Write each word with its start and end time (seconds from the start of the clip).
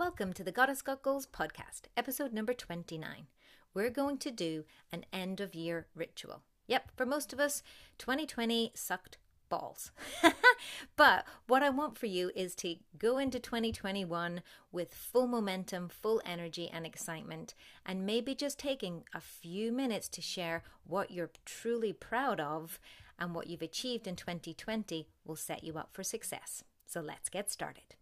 Welcome 0.00 0.32
to 0.32 0.42
the 0.42 0.50
Goddess 0.50 0.80
Got 0.80 1.02
Goals 1.02 1.26
podcast, 1.26 1.82
episode 1.94 2.32
number 2.32 2.54
29. 2.54 3.26
We're 3.74 3.90
going 3.90 4.16
to 4.20 4.30
do 4.30 4.64
an 4.90 5.04
end 5.12 5.42
of 5.42 5.54
year 5.54 5.88
ritual. 5.94 6.40
Yep, 6.68 6.92
for 6.96 7.04
most 7.04 7.34
of 7.34 7.38
us, 7.38 7.62
2020 7.98 8.72
sucked 8.74 9.18
balls. 9.50 9.90
but 10.96 11.26
what 11.46 11.62
I 11.62 11.68
want 11.68 11.98
for 11.98 12.06
you 12.06 12.30
is 12.34 12.54
to 12.56 12.76
go 12.96 13.18
into 13.18 13.38
2021 13.38 14.40
with 14.72 14.94
full 14.94 15.26
momentum, 15.26 15.90
full 15.90 16.22
energy, 16.24 16.70
and 16.72 16.86
excitement, 16.86 17.54
and 17.84 18.06
maybe 18.06 18.34
just 18.34 18.58
taking 18.58 19.04
a 19.12 19.20
few 19.20 19.70
minutes 19.70 20.08
to 20.08 20.22
share 20.22 20.62
what 20.82 21.10
you're 21.10 21.30
truly 21.44 21.92
proud 21.92 22.40
of 22.40 22.80
and 23.18 23.34
what 23.34 23.48
you've 23.48 23.60
achieved 23.60 24.06
in 24.06 24.16
2020 24.16 25.08
will 25.26 25.36
set 25.36 25.62
you 25.62 25.76
up 25.76 25.90
for 25.92 26.02
success. 26.02 26.64
So 26.86 27.02
let's 27.02 27.28
get 27.28 27.50
started. 27.50 27.96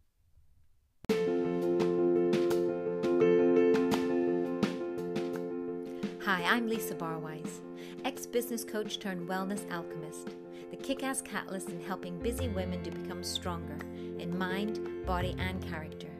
Hi, 6.29 6.43
I'm 6.45 6.69
Lisa 6.69 6.95
Barwise, 6.95 7.63
ex 8.05 8.27
business 8.27 8.63
coach 8.63 8.99
turned 8.99 9.27
wellness 9.27 9.65
alchemist, 9.73 10.37
the 10.71 10.77
kick 10.77 11.03
ass 11.03 11.23
catalyst 11.23 11.71
in 11.71 11.81
helping 11.81 12.19
busy 12.19 12.49
women 12.49 12.83
to 12.83 12.91
become 12.91 13.25
stronger 13.25 13.79
in 14.19 14.37
mind, 14.37 15.07
body, 15.07 15.35
and 15.39 15.67
character. 15.71 16.11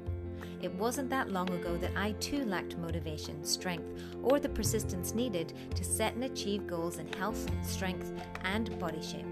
It 0.63 0.73
wasn't 0.77 1.11
that 1.11 1.31
long 1.31 1.51
ago 1.51 1.77
that 1.77 1.91
I 1.95 2.13
too 2.21 2.47
lacked 2.47 2.79
motivation, 2.79 3.45
strength, 3.45 4.03
or 4.23 4.41
the 4.41 4.49
persistence 4.49 5.13
needed 5.13 5.53
to 5.75 5.85
set 5.85 6.15
and 6.15 6.25
achieve 6.25 6.67
goals 6.67 6.97
in 6.97 7.13
health, 7.13 7.47
strength, 7.63 8.11
and 8.45 8.79
body 8.79 9.03
shape. 9.03 9.27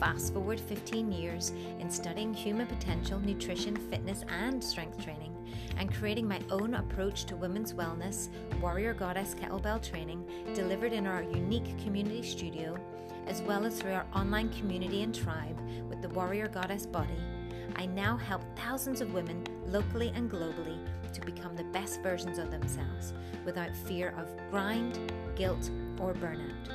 Fast 0.00 0.32
forward 0.32 0.60
15 0.60 1.12
years 1.12 1.50
in 1.78 1.90
studying 1.90 2.32
human 2.32 2.66
potential, 2.66 3.20
nutrition, 3.20 3.76
fitness, 3.76 4.24
and 4.30 4.64
strength 4.64 5.04
training 5.04 5.33
and 5.78 5.92
creating 5.94 6.26
my 6.26 6.40
own 6.50 6.74
approach 6.74 7.24
to 7.26 7.36
women's 7.36 7.72
wellness, 7.72 8.28
Warrior 8.60 8.94
Goddess 8.94 9.34
Kettlebell 9.34 9.82
training, 9.82 10.24
delivered 10.54 10.92
in 10.92 11.06
our 11.06 11.22
unique 11.22 11.78
community 11.82 12.22
studio, 12.22 12.76
as 13.26 13.42
well 13.42 13.64
as 13.64 13.80
through 13.80 13.92
our 13.92 14.06
online 14.14 14.50
community 14.50 15.02
and 15.02 15.14
tribe 15.14 15.60
with 15.88 16.02
the 16.02 16.08
Warrior 16.10 16.48
Goddess 16.48 16.86
Body. 16.86 17.18
I 17.76 17.86
now 17.86 18.16
help 18.16 18.42
thousands 18.56 19.00
of 19.00 19.14
women 19.14 19.44
locally 19.66 20.12
and 20.14 20.30
globally 20.30 20.78
to 21.12 21.20
become 21.20 21.56
the 21.56 21.64
best 21.64 22.02
versions 22.02 22.38
of 22.38 22.50
themselves 22.50 23.14
without 23.44 23.74
fear 23.74 24.14
of 24.18 24.28
grind, 24.50 25.12
guilt, 25.36 25.70
or 25.98 26.12
burnout. 26.14 26.68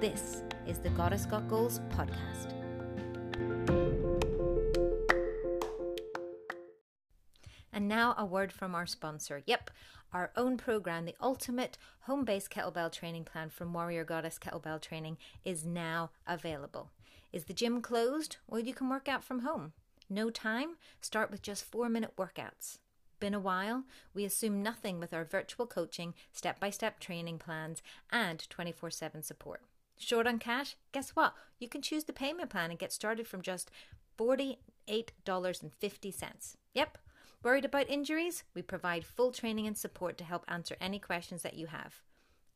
This 0.00 0.42
is 0.66 0.78
the 0.78 0.90
Goddess 0.90 1.26
Got 1.26 1.48
Goals 1.48 1.80
podcast. 1.90 2.53
Now 7.94 8.14
a 8.18 8.24
word 8.24 8.50
from 8.50 8.74
our 8.74 8.86
sponsor. 8.86 9.42
Yep, 9.46 9.70
our 10.12 10.32
own 10.36 10.56
program, 10.56 11.04
the 11.04 11.14
ultimate 11.20 11.78
home 12.00 12.24
based 12.24 12.50
kettlebell 12.50 12.90
training 12.90 13.22
plan 13.22 13.50
from 13.50 13.72
Warrior 13.72 14.02
Goddess 14.02 14.36
Kettlebell 14.36 14.80
Training, 14.80 15.16
is 15.44 15.64
now 15.64 16.10
available. 16.26 16.90
Is 17.32 17.44
the 17.44 17.52
gym 17.52 17.80
closed? 17.80 18.38
Well, 18.48 18.60
you 18.60 18.74
can 18.74 18.88
work 18.88 19.08
out 19.08 19.22
from 19.22 19.40
home. 19.40 19.74
No 20.10 20.28
time? 20.28 20.70
Start 21.00 21.30
with 21.30 21.40
just 21.40 21.64
four 21.64 21.88
minute 21.88 22.16
workouts. 22.16 22.78
Been 23.20 23.32
a 23.32 23.38
while? 23.38 23.84
We 24.12 24.24
assume 24.24 24.60
nothing 24.60 24.98
with 24.98 25.14
our 25.14 25.24
virtual 25.24 25.66
coaching, 25.66 26.14
step 26.32 26.58
by 26.58 26.70
step 26.70 26.98
training 26.98 27.38
plans, 27.38 27.80
and 28.10 28.50
24 28.50 28.90
7 28.90 29.22
support. 29.22 29.62
Short 29.96 30.26
on 30.26 30.40
cash? 30.40 30.74
Guess 30.90 31.10
what? 31.10 31.34
You 31.60 31.68
can 31.68 31.80
choose 31.80 32.04
the 32.04 32.12
payment 32.12 32.50
plan 32.50 32.70
and 32.70 32.78
get 32.78 32.92
started 32.92 33.28
from 33.28 33.40
just 33.40 33.70
$48.50. 34.18 36.56
Yep, 36.74 36.98
Worried 37.44 37.64
about 37.66 37.90
injuries? 37.90 38.42
We 38.54 38.62
provide 38.62 39.04
full 39.04 39.30
training 39.30 39.66
and 39.66 39.76
support 39.76 40.16
to 40.16 40.24
help 40.24 40.46
answer 40.48 40.76
any 40.80 40.98
questions 40.98 41.42
that 41.42 41.58
you 41.58 41.66
have. 41.66 42.00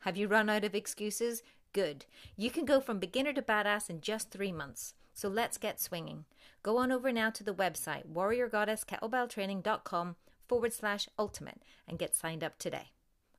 Have 0.01 0.17
you 0.17 0.29
run 0.29 0.49
out 0.49 0.65
of 0.65 0.75
excuses? 0.75 1.43
Good. 1.75 2.07
You 2.39 2.51
can 2.51 2.65
go 2.65 2.81
from 2.81 2.99
beginner 2.99 3.35
to 3.35 3.43
badass 3.43 3.91
in 3.91 4.01
just 4.01 4.31
three 4.31 4.51
months. 4.51 4.95
So 5.13 5.29
let's 5.29 5.59
get 5.59 5.79
swinging. 5.79 6.25
Go 6.63 6.79
on 6.79 6.91
over 6.91 7.13
now 7.13 7.29
to 7.29 7.45
the 7.45 7.53
website 7.53 8.07
warriorgoddesskettlebelltraining.com 8.11 10.17
forward 10.49 10.73
slash 10.73 11.07
ultimate 11.19 11.61
and 11.87 11.99
get 11.99 12.17
signed 12.17 12.43
up 12.43 12.59
today. 12.59 12.93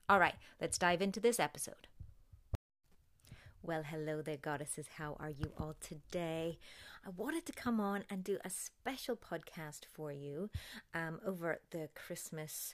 All 0.08 0.20
right, 0.20 0.36
let's 0.62 0.78
dive 0.78 1.02
into 1.02 1.20
this 1.20 1.40
episode. 1.40 1.89
Well, 3.62 3.84
hello 3.84 4.22
there, 4.22 4.38
goddesses. 4.38 4.88
How 4.98 5.18
are 5.20 5.30
you 5.30 5.52
all 5.58 5.76
today? 5.82 6.58
I 7.06 7.10
wanted 7.10 7.46
to 7.46 7.52
come 7.52 7.80
on 7.82 8.06
and 8.10 8.24
do 8.24 8.38
a 8.44 8.50
special 8.50 9.18
podcast 9.18 9.82
for 9.92 10.14
you 10.14 10.50
um, 10.94 11.20
over 11.26 11.60
the 11.72 11.90
Christmas, 11.94 12.74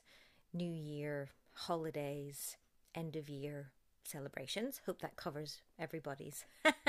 New 0.53 0.72
Year, 0.72 1.31
holidays, 1.53 2.57
end 2.94 3.16
of 3.16 3.29
year 3.29 3.72
celebrations. 4.03 4.81
Hope 4.85 5.01
that 5.01 5.18
covers 5.18 5.62
everybody's 5.79 6.46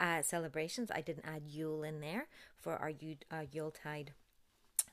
uh, 0.00 0.22
celebrations. 0.22 0.90
I 0.94 1.00
didn't 1.00 1.24
add 1.26 1.46
Yule 1.46 1.82
in 1.82 2.00
there 2.00 2.26
for 2.58 2.76
our 2.76 2.92
uh, 3.30 3.44
Yuletide 3.50 4.12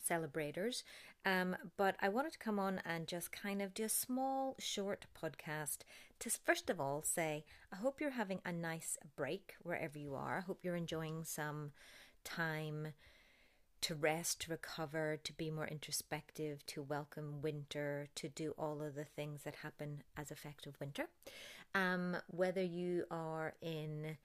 celebrators. 0.01 0.83
Um, 1.27 1.57
but 1.75 1.97
I 2.01 2.07
wanted 2.07 2.31
to 2.31 2.39
come 2.39 2.57
on 2.57 2.79
and 2.85 3.05
just 3.05 3.33
kind 3.33 3.61
of 3.61 3.73
do 3.73 3.83
a 3.83 3.89
small, 3.89 4.55
short 4.59 5.07
podcast 5.21 5.79
to 6.19 6.29
first 6.29 6.69
of 6.69 6.79
all 6.79 7.03
say, 7.03 7.43
I 7.69 7.75
hope 7.75 7.99
you're 7.99 8.11
having 8.11 8.39
a 8.45 8.53
nice 8.53 8.97
break 9.17 9.55
wherever 9.61 9.99
you 9.99 10.15
are. 10.15 10.37
I 10.37 10.41
hope 10.41 10.59
you're 10.63 10.77
enjoying 10.77 11.25
some 11.25 11.71
time 12.23 12.93
to 13.81 13.93
rest, 13.93 14.39
to 14.41 14.51
recover, 14.51 15.19
to 15.21 15.33
be 15.33 15.51
more 15.51 15.67
introspective, 15.67 16.65
to 16.67 16.81
welcome 16.81 17.41
winter, 17.41 18.07
to 18.15 18.29
do 18.29 18.55
all 18.57 18.81
of 18.81 18.95
the 18.95 19.03
things 19.03 19.43
that 19.43 19.55
happen 19.55 20.03
as 20.15 20.31
effect 20.31 20.65
of 20.65 20.79
winter. 20.79 21.07
Um, 21.75 22.15
whether 22.27 22.63
you 22.63 23.03
are 23.11 23.53
in 23.61 24.15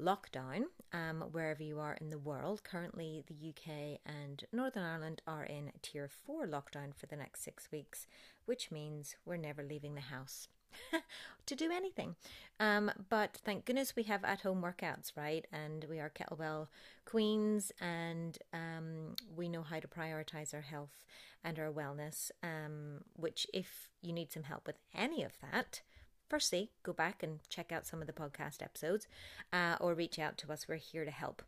lockdown 0.00 0.64
um, 0.92 1.24
wherever 1.32 1.62
you 1.62 1.78
are 1.80 1.94
in 2.00 2.10
the 2.10 2.18
world. 2.18 2.62
Currently, 2.64 3.24
the 3.26 3.48
UK 3.50 4.00
and 4.06 4.44
Northern 4.52 4.82
Ireland 4.82 5.22
are 5.26 5.44
in 5.44 5.72
tier 5.82 6.08
four 6.08 6.46
lockdown 6.46 6.94
for 6.94 7.06
the 7.06 7.16
next 7.16 7.42
six 7.42 7.70
weeks, 7.70 8.06
which 8.46 8.70
means 8.70 9.16
we're 9.24 9.36
never 9.36 9.62
leaving 9.62 9.94
the 9.94 10.00
house. 10.02 10.48
to 11.46 11.54
do 11.54 11.70
anything. 11.72 12.14
Um, 12.60 12.90
but 13.08 13.38
thank 13.44 13.64
goodness 13.64 13.96
we 13.96 14.02
have 14.04 14.24
at 14.24 14.42
home 14.42 14.62
workouts, 14.62 15.12
right? 15.16 15.46
And 15.52 15.84
we 15.88 15.98
are 15.98 16.10
kettlebell 16.10 16.68
queens 17.04 17.72
and 17.80 18.38
um, 18.52 19.16
we 19.34 19.48
know 19.48 19.62
how 19.62 19.80
to 19.80 19.88
prioritize 19.88 20.52
our 20.52 20.60
health 20.60 21.04
and 21.42 21.58
our 21.58 21.70
wellness. 21.70 22.30
Um, 22.42 23.04
which, 23.16 23.46
if 23.54 23.88
you 24.02 24.12
need 24.12 24.32
some 24.32 24.42
help 24.44 24.66
with 24.66 24.76
any 24.94 25.22
of 25.22 25.32
that, 25.40 25.80
firstly, 26.28 26.70
go 26.82 26.92
back 26.92 27.22
and 27.22 27.40
check 27.48 27.72
out 27.72 27.86
some 27.86 28.00
of 28.00 28.06
the 28.06 28.12
podcast 28.12 28.62
episodes 28.62 29.06
uh, 29.52 29.76
or 29.80 29.94
reach 29.94 30.18
out 30.18 30.38
to 30.38 30.52
us. 30.52 30.66
We're 30.68 30.76
here 30.76 31.04
to 31.04 31.10
help 31.10 31.42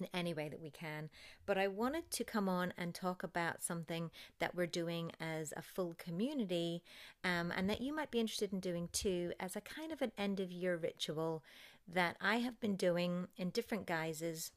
in 0.00 0.08
any 0.14 0.32
way 0.32 0.48
that 0.48 0.62
we 0.62 0.70
can. 0.70 1.10
But 1.46 1.58
I 1.58 1.68
wanted 1.68 2.10
to 2.10 2.24
come 2.24 2.48
on 2.48 2.72
and 2.76 2.94
talk 2.94 3.22
about 3.22 3.62
something 3.62 4.10
that 4.38 4.54
we're 4.54 4.66
doing 4.66 5.12
as 5.20 5.52
a 5.56 5.62
full 5.62 5.94
community 5.98 6.82
um, 7.24 7.52
and 7.54 7.68
that 7.68 7.80
you 7.80 7.94
might 7.94 8.10
be 8.10 8.20
interested 8.20 8.52
in 8.52 8.60
doing 8.60 8.88
too 8.92 9.32
as 9.38 9.56
a 9.56 9.60
kind 9.60 9.92
of 9.92 10.02
an 10.02 10.12
end 10.16 10.40
of 10.40 10.50
year 10.50 10.76
ritual 10.76 11.42
that 11.86 12.16
I 12.20 12.36
have 12.36 12.60
been 12.60 12.76
doing 12.76 13.28
in 13.36 13.50
different 13.50 13.86
guises 13.86 14.52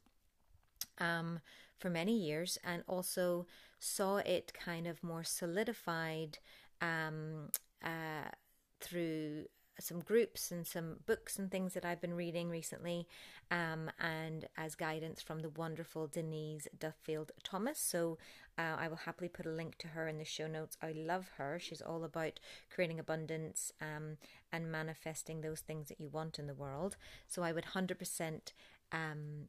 um, 0.98 1.40
for 1.78 1.90
many 1.90 2.16
years 2.16 2.58
and 2.64 2.82
also 2.86 3.46
saw 3.78 4.16
it 4.18 4.52
kind 4.54 4.86
of 4.86 5.02
more 5.02 5.24
solidified 5.24 6.38
um, 6.80 7.50
uh, 7.82 8.30
through 8.84 9.46
some 9.80 10.00
groups 10.00 10.50
and 10.50 10.66
some 10.66 10.98
books 11.06 11.38
and 11.38 11.50
things 11.50 11.74
that 11.74 11.84
I've 11.84 12.00
been 12.00 12.14
reading 12.14 12.48
recently, 12.48 13.08
um, 13.50 13.90
and 13.98 14.46
as 14.56 14.74
guidance 14.74 15.20
from 15.20 15.40
the 15.40 15.48
wonderful 15.48 16.06
Denise 16.06 16.68
Duffield 16.78 17.32
Thomas. 17.42 17.78
So 17.78 18.18
uh, 18.56 18.76
I 18.78 18.88
will 18.88 18.96
happily 18.96 19.28
put 19.28 19.46
a 19.46 19.50
link 19.50 19.78
to 19.78 19.88
her 19.88 20.06
in 20.06 20.18
the 20.18 20.24
show 20.24 20.46
notes. 20.46 20.76
I 20.80 20.92
love 20.92 21.30
her. 21.38 21.58
She's 21.58 21.82
all 21.82 22.04
about 22.04 22.38
creating 22.72 23.00
abundance 23.00 23.72
um, 23.80 24.16
and 24.52 24.70
manifesting 24.70 25.40
those 25.40 25.60
things 25.60 25.88
that 25.88 26.00
you 26.00 26.08
want 26.08 26.38
in 26.38 26.46
the 26.46 26.54
world. 26.54 26.96
So 27.26 27.42
I 27.42 27.52
would 27.52 27.64
100% 27.74 28.52
um, 28.92 29.48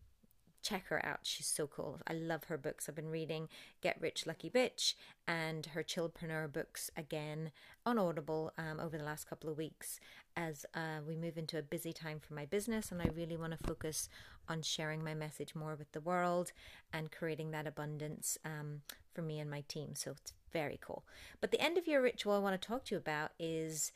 check 0.65 0.88
her 0.88 1.06
out. 1.06 1.19
She's 1.21 1.45
so 1.45 1.67
cool. 1.67 2.00
I 2.07 2.13
love 2.13 2.45
her 2.45 2.57
books. 2.57 2.89
I've 2.89 2.95
been 2.95 3.12
reading 3.12 3.47
Get 3.81 4.01
Rich 4.01 4.25
Lucky 4.25 4.50
Bitch 4.50 4.95
and 5.27 5.67
her 5.67 5.83
Chillpreneur 5.83 6.51
books 6.51 6.89
again 6.97 7.51
on 7.85 8.00
Audible 8.00 8.51
um, 8.57 8.79
over 8.79 8.97
the 8.97 9.03
last 9.03 9.29
couple 9.29 9.50
of 9.50 9.57
weeks 9.57 10.00
as 10.35 10.65
uh, 10.73 11.00
we 11.07 11.15
move 11.15 11.38
into 11.38 11.59
a 11.59 11.62
busy 11.62 11.94
time 11.94 12.19
for 12.19 12.33
my 12.33 12.45
business. 12.45 12.91
And 12.91 13.00
I 13.00 13.09
really 13.15 13.38
want 13.38 13.51
to 13.51 13.67
focus 13.67 14.09
on 14.50 14.63
sharing 14.63 15.03
my 15.03 15.13
message 15.13 15.53
more 15.53 15.75
with 15.75 15.91
the 15.91 16.01
world 16.01 16.51
and 16.91 17.12
creating 17.12 17.51
that 17.51 17.67
abundance 17.67 18.38
um, 18.44 18.81
for 19.13 19.21
me 19.21 19.39
and 19.39 19.50
my 19.50 19.63
team. 19.67 19.94
So 19.94 20.12
it's 20.12 20.33
very 20.51 20.79
cool. 20.81 21.03
But 21.41 21.51
the 21.51 21.62
end 21.62 21.77
of 21.77 21.88
year 21.88 22.01
ritual 22.01 22.33
I 22.33 22.39
want 22.39 22.59
to 22.59 22.67
talk 22.67 22.85
to 22.85 22.95
you 22.95 23.00
about 23.00 23.31
is 23.39 23.91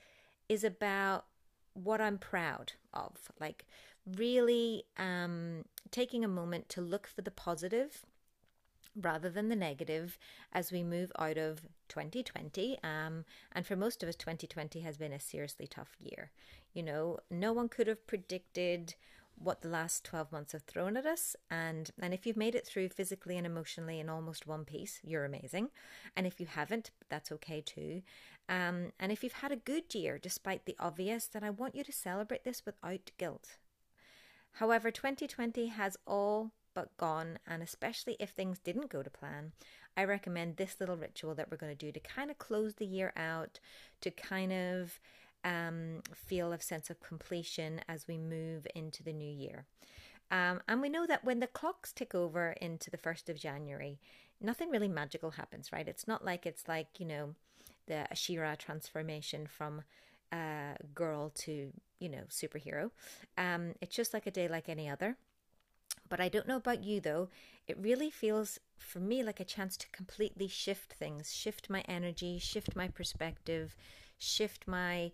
is 0.47 0.63
about 0.63 1.25
what 1.73 2.01
I'm 2.01 2.17
proud 2.17 2.73
of. 2.93 3.17
Like 3.39 3.65
really 4.15 4.83
um, 4.97 5.65
taking 5.91 6.23
a 6.23 6.29
moment 6.29 6.69
to 6.69 6.81
look 6.81 7.07
for 7.07 7.21
the 7.21 7.31
positive 7.31 8.05
rather 8.95 9.29
than 9.29 9.49
the 9.49 9.55
negative 9.55 10.17
as 10.51 10.71
we 10.71 10.83
move 10.83 11.11
out 11.17 11.37
of 11.37 11.61
2020. 11.89 12.79
Um, 12.83 13.25
and 13.51 13.65
for 13.65 13.75
most 13.75 14.03
of 14.03 14.09
us, 14.09 14.15
2020 14.15 14.81
has 14.81 14.97
been 14.97 15.13
a 15.13 15.19
seriously 15.19 15.67
tough 15.67 15.95
year. 15.99 16.31
You 16.73 16.83
know, 16.83 17.19
no 17.29 17.53
one 17.53 17.69
could 17.69 17.87
have 17.87 18.05
predicted 18.07 18.95
what 19.39 19.61
the 19.61 19.69
last 19.69 20.03
12 20.03 20.31
months 20.31 20.51
have 20.51 20.63
thrown 20.63 20.97
at 20.97 21.05
us 21.05 21.35
and 21.49 21.91
and 22.01 22.13
if 22.13 22.25
you've 22.25 22.35
made 22.35 22.55
it 22.55 22.67
through 22.67 22.89
physically 22.89 23.37
and 23.37 23.45
emotionally 23.45 23.97
in 23.99 24.09
almost 24.09 24.45
one 24.45 24.65
piece 24.65 24.99
you're 25.01 25.23
amazing 25.23 25.69
and 26.15 26.27
if 26.27 26.41
you 26.41 26.45
haven't 26.45 26.91
that's 27.07 27.31
okay 27.31 27.61
too 27.61 28.01
um, 28.49 28.91
and 28.99 29.13
if 29.13 29.23
you've 29.23 29.31
had 29.31 29.51
a 29.51 29.55
good 29.55 29.95
year 29.95 30.17
despite 30.17 30.65
the 30.65 30.75
obvious 30.77 31.25
then 31.25 31.43
i 31.43 31.49
want 31.49 31.73
you 31.73 31.85
to 31.85 31.91
celebrate 31.91 32.43
this 32.43 32.65
without 32.65 33.11
guilt 33.17 33.57
however 34.53 34.91
2020 34.91 35.67
has 35.67 35.97
all 36.05 36.51
but 36.73 36.95
gone, 36.97 37.39
and 37.47 37.61
especially 37.61 38.15
if 38.19 38.29
things 38.29 38.59
didn't 38.59 38.89
go 38.89 39.03
to 39.03 39.09
plan, 39.09 39.51
I 39.97 40.03
recommend 40.05 40.57
this 40.57 40.77
little 40.79 40.95
ritual 40.95 41.35
that 41.35 41.49
we're 41.51 41.57
going 41.57 41.75
to 41.75 41.85
do 41.85 41.91
to 41.91 41.99
kind 41.99 42.31
of 42.31 42.37
close 42.37 42.75
the 42.75 42.85
year 42.85 43.11
out, 43.17 43.59
to 44.01 44.11
kind 44.11 44.53
of 44.53 44.99
um, 45.43 46.01
feel 46.13 46.53
a 46.53 46.61
sense 46.61 46.89
of 46.89 47.01
completion 47.01 47.81
as 47.87 48.07
we 48.07 48.17
move 48.17 48.67
into 48.75 49.03
the 49.03 49.13
new 49.13 49.29
year. 49.29 49.65
Um, 50.31 50.61
and 50.67 50.81
we 50.81 50.89
know 50.89 51.07
that 51.07 51.25
when 51.25 51.39
the 51.39 51.47
clocks 51.47 51.91
tick 51.91 52.13
over 52.13 52.51
into 52.61 52.91
the 52.91 52.97
1st 52.97 53.29
of 53.29 53.37
January, 53.39 53.99
nothing 54.39 54.69
really 54.69 54.87
magical 54.87 55.31
happens, 55.31 55.71
right? 55.71 55.87
It's 55.87 56.07
not 56.07 56.23
like 56.23 56.45
it's 56.45 56.67
like, 56.67 56.99
you 56.99 57.05
know, 57.05 57.35
the 57.87 58.07
She-Ra 58.13 58.55
transformation 58.55 59.47
from 59.47 59.81
uh, 60.31 60.75
girl 60.93 61.31
to, 61.35 61.71
you 61.99 62.09
know, 62.09 62.23
superhero. 62.29 62.91
Um, 63.37 63.73
it's 63.81 63.95
just 63.95 64.13
like 64.13 64.27
a 64.27 64.31
day 64.31 64.47
like 64.47 64.69
any 64.69 64.89
other. 64.89 65.17
But 66.07 66.19
I 66.19 66.29
don't 66.29 66.47
know 66.47 66.57
about 66.57 66.83
you 66.83 66.99
though. 66.99 67.29
It 67.67 67.77
really 67.77 68.09
feels 68.09 68.59
for 68.77 68.99
me 68.99 69.23
like 69.23 69.39
a 69.39 69.45
chance 69.45 69.77
to 69.77 69.87
completely 69.89 70.47
shift 70.47 70.93
things, 70.93 71.33
shift 71.33 71.69
my 71.69 71.81
energy, 71.87 72.39
shift 72.39 72.75
my 72.75 72.87
perspective, 72.87 73.75
shift 74.17 74.67
my 74.67 75.11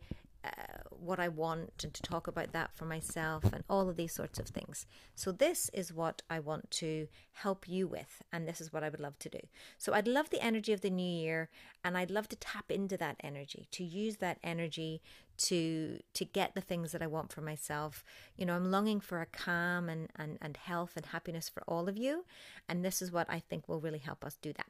what 0.89 1.19
I 1.19 1.27
want 1.27 1.83
and 1.83 1.94
to 1.94 2.01
talk 2.01 2.27
about 2.27 2.51
that 2.53 2.74
for 2.74 2.86
myself 2.86 3.44
and 3.53 3.63
all 3.69 3.89
of 3.89 3.95
these 3.95 4.13
sorts 4.13 4.39
of 4.39 4.47
things. 4.47 4.86
So, 5.15 5.31
this 5.31 5.69
is 5.74 5.94
what 5.94 6.21
I 6.30 6.39
want 6.39 6.71
to 6.71 7.07
help 7.33 7.68
you 7.68 7.88
with, 7.88 8.21
and 8.31 8.47
this 8.47 8.59
is 8.59 8.74
what 8.74 8.83
I 8.83 8.89
would 8.89 9.00
love 9.00 9.19
to 9.19 9.30
do. 9.30 9.39
So, 9.77 9.94
I'd 9.94 10.07
love 10.07 10.30
the 10.30 10.44
energy 10.44 10.74
of 10.74 10.81
the 10.81 10.89
new 10.89 11.03
year, 11.03 11.50
and 11.83 11.97
I'd 11.97 12.12
love 12.12 12.27
to 12.30 12.36
tap 12.36 12.71
into 12.71 12.97
that 12.97 13.18
energy, 13.24 13.68
to 13.71 13.83
use 13.83 14.18
that 14.18 14.39
energy 14.44 15.01
to 15.38 16.00
to 16.13 16.25
get 16.25 16.56
the 16.56 16.62
things 16.62 16.92
that 16.92 17.01
I 17.01 17.07
want 17.07 17.31
for 17.31 17.42
myself. 17.42 18.03
You 18.36 18.45
know, 18.45 18.56
I'm 18.56 18.71
longing 18.71 19.00
for 19.00 19.21
a 19.21 19.25
calm 19.25 19.89
and, 19.89 20.09
and, 20.15 20.38
and 20.42 20.57
health 20.57 20.94
and 20.95 21.06
happiness 21.07 21.50
for 21.50 21.63
all 21.68 21.89
of 21.89 21.97
you, 21.97 22.25
and 22.69 22.83
this 22.83 23.01
is 23.01 23.12
what 23.12 23.30
I 23.30 23.39
think 23.39 23.68
will 23.68 23.81
really 23.81 24.00
help 24.00 24.24
us 24.24 24.38
do 24.42 24.53
that. 24.53 24.68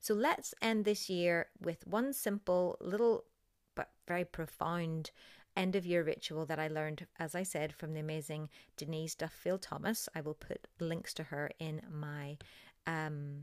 So, 0.00 0.14
let's 0.14 0.54
end 0.60 0.84
this 0.84 1.08
year 1.08 1.48
with 1.60 1.86
one 1.86 2.12
simple 2.12 2.76
little 2.80 3.24
but 3.78 3.90
very 4.08 4.24
profound 4.24 5.12
end 5.56 5.76
of 5.76 5.86
year 5.86 6.02
ritual 6.02 6.44
that 6.46 6.58
I 6.58 6.66
learned, 6.66 7.06
as 7.20 7.36
I 7.36 7.44
said, 7.44 7.72
from 7.72 7.94
the 7.94 8.00
amazing 8.00 8.48
Denise 8.76 9.14
Duffield 9.14 9.62
Thomas. 9.62 10.08
I 10.16 10.20
will 10.20 10.34
put 10.34 10.66
links 10.80 11.14
to 11.14 11.22
her 11.22 11.52
in 11.60 11.80
my 11.88 12.38
um, 12.88 13.42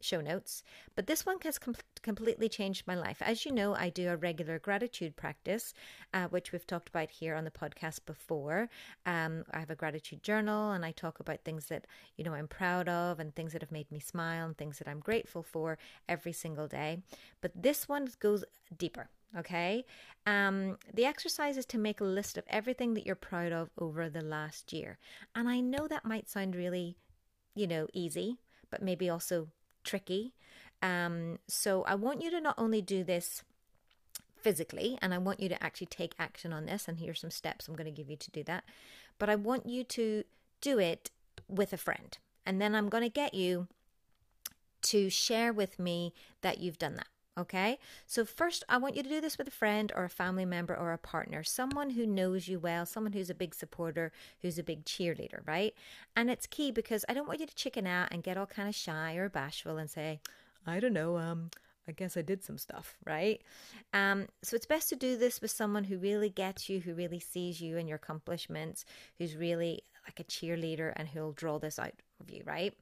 show 0.00 0.22
notes. 0.22 0.62
But 0.94 1.06
this 1.06 1.26
one 1.26 1.36
has 1.42 1.58
com- 1.58 1.76
completely 2.02 2.48
changed 2.48 2.86
my 2.86 2.94
life. 2.94 3.20
As 3.20 3.44
you 3.44 3.52
know, 3.52 3.74
I 3.74 3.90
do 3.90 4.08
a 4.08 4.16
regular 4.16 4.58
gratitude 4.58 5.16
practice, 5.16 5.74
uh, 6.14 6.28
which 6.28 6.50
we've 6.50 6.66
talked 6.66 6.88
about 6.88 7.10
here 7.10 7.34
on 7.34 7.44
the 7.44 7.50
podcast 7.50 8.06
before. 8.06 8.70
Um, 9.04 9.44
I 9.52 9.58
have 9.60 9.70
a 9.70 9.74
gratitude 9.74 10.22
journal 10.22 10.72
and 10.72 10.82
I 10.82 10.92
talk 10.92 11.20
about 11.20 11.44
things 11.44 11.66
that, 11.66 11.86
you 12.16 12.24
know, 12.24 12.32
I'm 12.32 12.48
proud 12.48 12.88
of 12.88 13.20
and 13.20 13.34
things 13.34 13.52
that 13.52 13.60
have 13.60 13.72
made 13.72 13.90
me 13.92 14.00
smile 14.00 14.46
and 14.46 14.56
things 14.56 14.78
that 14.78 14.88
I'm 14.88 15.00
grateful 15.00 15.42
for 15.42 15.76
every 16.08 16.32
single 16.32 16.68
day. 16.68 17.02
But 17.42 17.52
this 17.54 17.86
one 17.86 18.08
goes 18.18 18.44
deeper. 18.76 19.08
Okay. 19.36 19.84
Um, 20.26 20.78
the 20.92 21.04
exercise 21.04 21.56
is 21.56 21.66
to 21.66 21.78
make 21.78 22.00
a 22.00 22.04
list 22.04 22.38
of 22.38 22.44
everything 22.48 22.94
that 22.94 23.04
you're 23.04 23.16
proud 23.16 23.52
of 23.52 23.70
over 23.78 24.08
the 24.08 24.22
last 24.22 24.72
year. 24.72 24.98
And 25.34 25.48
I 25.48 25.60
know 25.60 25.88
that 25.88 26.04
might 26.04 26.28
sound 26.28 26.54
really, 26.54 26.96
you 27.54 27.66
know, 27.66 27.88
easy, 27.92 28.38
but 28.70 28.82
maybe 28.82 29.10
also 29.10 29.48
tricky. 29.82 30.34
Um, 30.82 31.38
so 31.48 31.82
I 31.82 31.94
want 31.94 32.22
you 32.22 32.30
to 32.30 32.40
not 32.40 32.54
only 32.58 32.80
do 32.80 33.02
this 33.02 33.42
physically, 34.36 34.98
and 35.00 35.14
I 35.14 35.18
want 35.18 35.40
you 35.40 35.48
to 35.48 35.62
actually 35.64 35.86
take 35.86 36.14
action 36.18 36.52
on 36.52 36.66
this. 36.66 36.86
And 36.86 36.98
here's 36.98 37.20
some 37.20 37.30
steps 37.30 37.66
I'm 37.66 37.74
going 37.74 37.92
to 37.92 38.02
give 38.02 38.10
you 38.10 38.16
to 38.16 38.30
do 38.30 38.44
that. 38.44 38.64
But 39.18 39.30
I 39.30 39.36
want 39.36 39.66
you 39.66 39.84
to 39.84 40.24
do 40.60 40.78
it 40.78 41.10
with 41.48 41.72
a 41.72 41.78
friend. 41.78 42.16
And 42.46 42.60
then 42.60 42.74
I'm 42.74 42.88
going 42.88 43.02
to 43.02 43.10
get 43.10 43.34
you 43.34 43.68
to 44.82 45.08
share 45.08 45.52
with 45.52 45.78
me 45.78 46.12
that 46.42 46.58
you've 46.58 46.78
done 46.78 46.96
that. 46.96 47.08
Okay, 47.36 47.80
so 48.06 48.24
first, 48.24 48.62
I 48.68 48.76
want 48.76 48.94
you 48.94 49.02
to 49.02 49.08
do 49.08 49.20
this 49.20 49.36
with 49.38 49.48
a 49.48 49.52
friend 49.52 49.92
or 49.96 50.04
a 50.04 50.08
family 50.08 50.44
member 50.44 50.76
or 50.76 50.92
a 50.92 50.98
partner, 50.98 51.42
someone 51.42 51.90
who 51.90 52.06
knows 52.06 52.46
you 52.46 52.60
well, 52.60 52.86
someone 52.86 53.12
who's 53.12 53.28
a 53.28 53.34
big 53.34 53.56
supporter, 53.56 54.12
who's 54.40 54.56
a 54.56 54.62
big 54.62 54.84
cheerleader, 54.84 55.40
right? 55.44 55.74
And 56.14 56.30
it's 56.30 56.46
key 56.46 56.70
because 56.70 57.04
I 57.08 57.14
don't 57.14 57.26
want 57.26 57.40
you 57.40 57.46
to 57.46 57.54
chicken 57.56 57.88
out 57.88 58.08
and 58.12 58.22
get 58.22 58.36
all 58.36 58.46
kind 58.46 58.68
of 58.68 58.74
shy 58.76 59.14
or 59.16 59.28
bashful 59.28 59.78
and 59.78 59.90
say, 59.90 60.20
I 60.64 60.78
don't 60.78 60.92
know, 60.92 61.18
um, 61.18 61.50
I 61.88 61.92
guess 61.92 62.16
I 62.16 62.22
did 62.22 62.44
some 62.44 62.56
stuff, 62.56 62.96
right? 63.04 63.42
Um, 63.92 64.28
so 64.42 64.54
it's 64.54 64.66
best 64.66 64.88
to 64.90 64.96
do 64.96 65.16
this 65.16 65.40
with 65.40 65.50
someone 65.50 65.84
who 65.84 65.98
really 65.98 66.30
gets 66.30 66.68
you, 66.68 66.78
who 66.78 66.94
really 66.94 67.18
sees 67.20 67.60
you 67.60 67.78
and 67.78 67.88
your 67.88 67.96
accomplishments, 67.96 68.84
who's 69.18 69.34
really 69.34 69.82
like 70.06 70.20
a 70.20 70.24
cheerleader 70.24 70.92
and 70.94 71.08
who'll 71.08 71.32
draw 71.32 71.58
this 71.58 71.80
out 71.80 71.94
of 72.20 72.30
you, 72.30 72.42
right? 72.46 72.74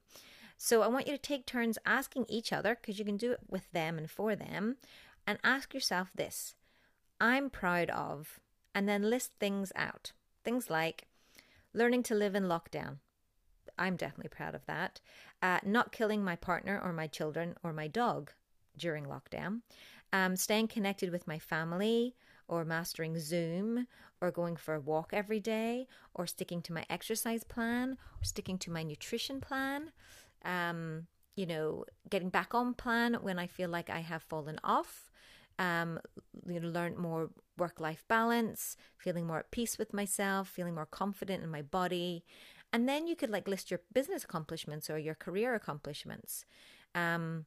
So 0.57 0.81
I 0.81 0.87
want 0.87 1.07
you 1.07 1.13
to 1.13 1.21
take 1.21 1.45
turns 1.45 1.77
asking 1.85 2.25
each 2.29 2.53
other, 2.53 2.75
because 2.75 2.99
you 2.99 3.05
can 3.05 3.17
do 3.17 3.31
it 3.31 3.39
with 3.49 3.71
them 3.71 3.97
and 3.97 4.09
for 4.09 4.35
them, 4.35 4.77
and 5.27 5.39
ask 5.43 5.73
yourself 5.73 6.11
this 6.15 6.55
I'm 7.19 7.49
proud 7.49 7.89
of, 7.89 8.39
and 8.73 8.87
then 8.87 9.09
list 9.09 9.31
things 9.39 9.71
out. 9.75 10.13
Things 10.43 10.69
like 10.69 11.07
learning 11.73 12.03
to 12.03 12.15
live 12.15 12.35
in 12.35 12.43
lockdown. 12.43 12.97
I'm 13.77 13.95
definitely 13.95 14.29
proud 14.29 14.55
of 14.55 14.65
that. 14.67 14.99
Uh, 15.41 15.59
not 15.63 15.91
killing 15.91 16.23
my 16.23 16.35
partner 16.35 16.79
or 16.83 16.93
my 16.93 17.07
children 17.07 17.55
or 17.63 17.73
my 17.73 17.87
dog 17.87 18.31
during 18.77 19.05
lockdown. 19.05 19.61
Um, 20.11 20.35
staying 20.35 20.67
connected 20.67 21.11
with 21.11 21.27
my 21.27 21.39
family 21.39 22.15
or 22.47 22.65
mastering 22.65 23.17
Zoom 23.17 23.87
or 24.21 24.31
going 24.31 24.55
for 24.55 24.75
a 24.75 24.79
walk 24.79 25.09
every 25.11 25.39
day 25.39 25.87
or 26.13 26.27
sticking 26.27 26.61
to 26.63 26.73
my 26.73 26.85
exercise 26.89 27.43
plan 27.43 27.97
or 28.19 28.23
sticking 28.23 28.57
to 28.59 28.71
my 28.71 28.83
nutrition 28.83 29.41
plan 29.41 29.91
um, 30.43 31.07
you 31.35 31.45
know, 31.45 31.85
getting 32.09 32.29
back 32.29 32.53
on 32.53 32.73
plan 32.73 33.15
when 33.15 33.39
I 33.39 33.47
feel 33.47 33.69
like 33.69 33.89
I 33.89 33.99
have 33.99 34.23
fallen 34.23 34.59
off. 34.63 35.09
Um, 35.59 35.99
you 36.47 36.59
know, 36.59 36.67
learn 36.67 36.97
more 36.97 37.29
work 37.57 37.79
life 37.79 38.03
balance, 38.07 38.75
feeling 38.97 39.27
more 39.27 39.39
at 39.39 39.51
peace 39.51 39.77
with 39.77 39.93
myself, 39.93 40.47
feeling 40.47 40.73
more 40.73 40.87
confident 40.87 41.43
in 41.43 41.49
my 41.51 41.61
body. 41.61 42.23
And 42.71 42.89
then 42.89 43.05
you 43.05 43.15
could 43.15 43.29
like 43.29 43.47
list 43.47 43.69
your 43.69 43.81
business 43.93 44.23
accomplishments 44.23 44.89
or 44.89 44.97
your 44.97 45.13
career 45.13 45.53
accomplishments. 45.53 46.43
Um, 46.95 47.45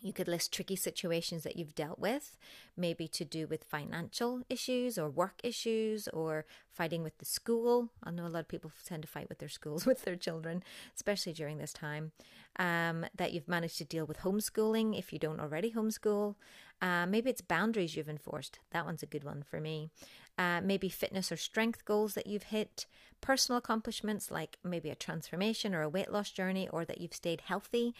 you 0.00 0.12
could 0.12 0.28
list 0.28 0.52
tricky 0.52 0.74
situations 0.74 1.44
that 1.44 1.56
you've 1.56 1.74
dealt 1.74 1.98
with, 1.98 2.36
maybe 2.76 3.06
to 3.08 3.24
do 3.24 3.46
with 3.46 3.64
financial 3.64 4.42
issues 4.48 4.98
or 4.98 5.08
work 5.08 5.40
issues 5.44 6.08
or 6.08 6.44
fighting 6.70 7.02
with 7.02 7.18
the 7.18 7.24
school. 7.24 7.90
I 8.02 8.10
know 8.10 8.26
a 8.26 8.28
lot 8.28 8.40
of 8.40 8.48
people 8.48 8.72
tend 8.84 9.02
to 9.02 9.08
fight 9.08 9.28
with 9.28 9.38
their 9.38 9.48
schools, 9.48 9.86
with 9.86 10.02
their 10.02 10.16
children, 10.16 10.62
especially 10.96 11.32
during 11.32 11.58
this 11.58 11.72
time. 11.72 12.12
Um, 12.58 13.06
that 13.16 13.32
you've 13.32 13.48
managed 13.48 13.78
to 13.78 13.84
deal 13.84 14.04
with 14.04 14.18
homeschooling 14.18 14.98
if 14.98 15.10
you 15.10 15.18
don't 15.18 15.40
already 15.40 15.72
homeschool. 15.72 16.34
Uh, 16.82 17.06
maybe 17.06 17.30
it's 17.30 17.40
boundaries 17.40 17.96
you've 17.96 18.10
enforced. 18.10 18.58
That 18.72 18.84
one's 18.84 19.02
a 19.02 19.06
good 19.06 19.24
one 19.24 19.42
for 19.42 19.58
me. 19.58 19.88
Uh, 20.36 20.60
maybe 20.62 20.88
fitness 20.88 21.30
or 21.30 21.36
strength 21.36 21.84
goals 21.84 22.14
that 22.14 22.26
you've 22.26 22.44
hit, 22.44 22.86
personal 23.20 23.58
accomplishments 23.58 24.30
like 24.30 24.58
maybe 24.64 24.90
a 24.90 24.94
transformation 24.94 25.74
or 25.74 25.82
a 25.82 25.88
weight 25.88 26.10
loss 26.10 26.30
journey, 26.30 26.68
or 26.68 26.84
that 26.84 27.00
you've 27.00 27.14
stayed 27.14 27.42
healthy 27.42 27.94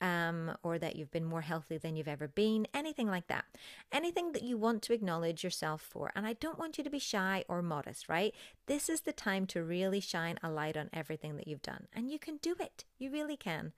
um, 0.00 0.56
or 0.62 0.78
that 0.78 0.96
you've 0.96 1.10
been 1.10 1.24
more 1.24 1.40
healthy 1.40 1.78
than 1.78 1.96
you've 1.96 2.08
ever 2.08 2.28
been, 2.28 2.66
anything 2.72 3.08
like 3.08 3.26
that. 3.28 3.44
Anything 3.90 4.32
that 4.32 4.42
you 4.42 4.56
want 4.56 4.82
to 4.82 4.92
acknowledge 4.92 5.42
yourself 5.42 5.82
for. 5.82 6.12
And 6.14 6.26
I 6.26 6.34
don't 6.34 6.58
want 6.58 6.78
you 6.78 6.84
to 6.84 6.90
be 6.90 6.98
shy 6.98 7.44
or 7.48 7.62
modest, 7.62 8.08
right? 8.08 8.34
This 8.66 8.88
is 8.88 9.02
the 9.02 9.12
time 9.12 9.46
to 9.48 9.62
really 9.62 10.00
shine 10.00 10.38
a 10.42 10.50
light 10.50 10.76
on 10.76 10.90
everything 10.92 11.36
that 11.36 11.48
you've 11.48 11.62
done. 11.62 11.86
And 11.92 12.10
you 12.10 12.18
can 12.18 12.36
do 12.38 12.54
it. 12.60 12.84
You 12.98 13.10
really 13.10 13.36
can. 13.36 13.72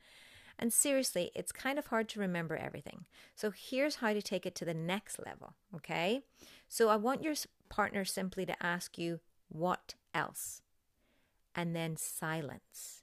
And 0.58 0.72
seriously, 0.74 1.30
it's 1.34 1.52
kind 1.52 1.78
of 1.78 1.86
hard 1.86 2.06
to 2.10 2.20
remember 2.20 2.54
everything. 2.54 3.06
So 3.34 3.50
here's 3.50 3.96
how 3.96 4.12
to 4.12 4.20
take 4.20 4.44
it 4.44 4.54
to 4.56 4.66
the 4.66 4.74
next 4.74 5.18
level, 5.24 5.54
okay? 5.74 6.20
So 6.68 6.90
I 6.90 6.96
want 6.96 7.22
your 7.22 7.34
partner 7.70 8.04
simply 8.04 8.44
to 8.44 8.62
ask 8.62 8.98
you, 8.98 9.20
what 9.48 9.94
else? 10.12 10.60
And 11.54 11.74
then 11.74 11.96
silence. 11.96 13.02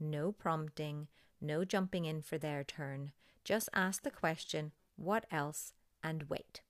No 0.00 0.32
prompting, 0.32 1.08
no 1.40 1.64
jumping 1.64 2.04
in 2.04 2.22
for 2.22 2.38
their 2.38 2.64
turn. 2.64 3.12
Just 3.44 3.68
ask 3.74 4.02
the 4.02 4.10
question, 4.10 4.72
what 4.96 5.26
else, 5.30 5.72
and 6.02 6.24
wait. 6.28 6.60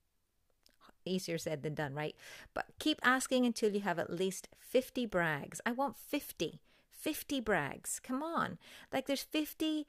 Easier 1.05 1.39
said 1.39 1.63
than 1.63 1.75
done, 1.75 1.95
right? 1.95 2.17
But 2.55 2.67
keep 2.79 2.99
asking 3.03 3.45
until 3.45 3.73
you 3.73 3.81
have 3.81 3.99
at 3.99 4.13
least 4.13 4.49
50 4.59 5.07
brags. 5.07 5.61
I 5.67 5.73
want 5.73 5.97
50. 5.97 6.61
50 6.91 7.41
brags. 7.41 8.01
Come 8.03 8.23
on. 8.23 8.59
Like 8.93 9.07
there's 9.07 9.23
50 9.23 9.87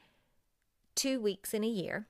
two 0.95 1.19
weeks 1.19 1.53
in 1.53 1.63
a 1.63 1.67
year, 1.67 2.07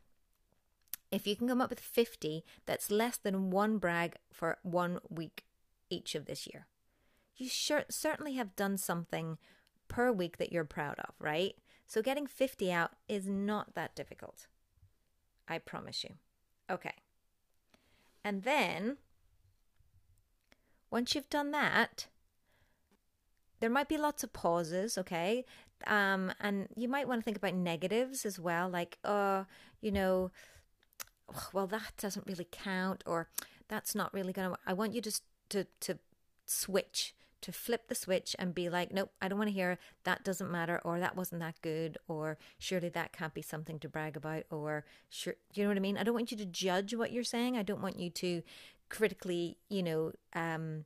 if 1.12 1.28
you 1.28 1.36
can 1.36 1.48
come 1.48 1.62
up 1.62 1.70
with 1.70 1.80
50, 1.80 2.44
that's 2.66 2.92
less 2.92 3.18
than 3.18 3.52
one 3.52 3.78
brag 3.78 4.16
for 4.32 4.58
one 4.64 5.00
week 5.10 5.46
each 5.90 6.16
of 6.16 6.26
this 6.26 6.48
year. 6.48 6.68
You 7.36 7.50
sure, 7.50 7.84
certainly 7.90 8.34
have 8.34 8.56
done 8.56 8.78
something 8.78 9.38
per 9.88 10.12
week 10.12 10.38
that 10.38 10.52
you're 10.52 10.66
proud 10.66 11.00
of, 11.00 11.14
right? 11.20 11.56
So 11.88 12.01
getting 12.01 12.27
50 12.27 12.72
out 12.72 12.92
is 13.08 13.27
not 13.27 13.75
that 13.75 13.96
difficult. 13.96 14.48
I 15.48 15.60
promise 15.60 16.04
you. 16.04 16.15
Okay. 16.70 16.94
And 18.24 18.44
then, 18.44 18.98
once 20.89 21.13
you've 21.13 21.30
done 21.30 21.51
that, 21.51 22.08
there 23.60 23.70
might 23.70 23.88
be 23.88 23.98
lots 23.98 24.24
of 24.24 24.34
pauses, 24.34 24.98
okay? 24.98 25.46
Um, 25.86 26.34
and 26.39 26.68
you 26.75 26.88
might 26.88 27.08
want 27.08 27.22
to 27.22 27.24
think 27.24 27.38
about 27.38 27.54
negatives 27.54 28.25
as 28.25 28.39
well, 28.39 28.68
like, 28.68 28.98
uh, 29.04 29.44
you 29.82 29.92
know, 29.92 30.32
well, 31.54 31.68
that 31.68 31.94
doesn't 31.98 32.27
really 32.27 32.48
count, 32.51 33.04
or 33.06 33.30
that's 33.68 33.96
not 33.96 34.13
really 34.13 34.34
going 34.34 34.50
to. 34.50 34.58
I 34.65 34.74
want 34.74 34.94
you 34.94 35.01
just 35.01 35.24
to 35.50 35.65
to 35.82 35.98
switch 36.46 37.15
to 37.46 37.52
flip 37.52 37.88
the 37.88 37.94
switch 37.94 38.36
and 38.40 38.56
be 38.56 38.70
like, 38.70 38.92
nope, 38.92 39.12
I 39.22 39.28
don't 39.28 39.38
want 39.38 39.50
to 39.50 39.54
hear 39.54 39.78
that 40.04 40.24
doesn't 40.24 40.50
matter, 40.50 40.82
or 40.84 41.00
that 41.00 41.16
wasn't 41.16 41.42
that 41.42 41.62
good, 41.62 42.00
or 42.08 42.40
surely 42.58 42.90
that 42.90 43.14
can't 43.14 43.36
be 43.36 43.44
something 43.44 43.78
to 43.82 43.88
brag 43.88 44.18
about, 44.18 44.46
or 44.50 44.84
sure, 45.12 45.36
you 45.54 45.62
know 45.62 45.70
what 45.70 45.78
I 45.78 45.80
mean? 45.80 45.96
I 45.96 46.02
don't 46.02 46.16
want 46.16 46.32
you 46.32 46.38
to 46.38 46.46
judge 46.46 46.96
what 46.96 47.12
you're 47.12 47.24
saying. 47.24 47.56
I 47.56 47.62
don't 47.62 47.84
want 47.84 48.00
you 48.00 48.10
to 48.10 48.42
critically, 48.90 49.58
you 49.70 49.84
know, 49.84 50.14
um, 50.34 50.86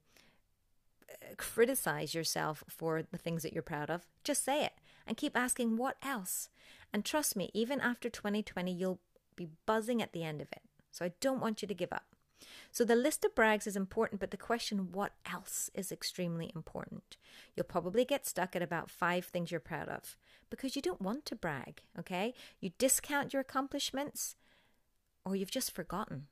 criticize 1.38 2.14
yourself 2.14 2.62
for 2.68 3.04
the 3.10 3.18
things 3.18 3.42
that 3.44 3.54
you're 3.54 3.64
proud 3.64 3.90
of. 3.90 4.06
Just 4.26 4.44
say 4.44 4.66
it 4.66 4.74
and 5.08 5.16
keep 5.16 5.38
asking 5.38 5.78
what 5.78 5.96
else. 6.04 6.50
And 6.92 7.06
trust 7.06 7.38
me, 7.38 7.52
even 7.54 7.80
after 7.80 8.10
2020, 8.10 8.70
you'll 8.70 9.00
be 9.38 9.48
buzzing 9.66 10.02
at 10.02 10.12
the 10.12 10.26
end 10.26 10.42
of 10.42 10.52
it. 10.52 10.64
So 10.92 11.06
I 11.06 11.14
don't 11.22 11.40
want 11.40 11.62
you 11.62 11.70
to 11.70 11.74
give 11.74 11.94
up. 11.94 12.09
So 12.72 12.84
the 12.84 12.96
list 12.96 13.26
of 13.26 13.36
brags 13.36 13.68
is 13.68 13.76
important, 13.76 14.20
but 14.20 14.32
the 14.32 14.38
question, 14.38 14.92
what 14.92 15.14
else, 15.32 15.70
is 15.74 15.92
extremely 15.92 16.52
important. 16.56 17.18
You'll 17.56 17.66
probably 17.66 18.06
get 18.06 18.28
stuck 18.28 18.56
at 18.56 18.62
about 18.62 18.90
five 18.90 19.26
things 19.26 19.52
you're 19.52 19.60
proud 19.60 19.90
of 19.90 20.16
because 20.50 20.76
you 20.76 20.82
don't 20.82 21.02
want 21.02 21.26
to 21.26 21.36
brag, 21.36 21.82
okay? 21.98 22.34
You 22.60 22.72
discount 22.78 23.34
your 23.34 23.42
accomplishments 23.42 24.36
or 25.26 25.36
you've 25.36 25.52
just 25.52 25.76
forgotten. 25.76 26.28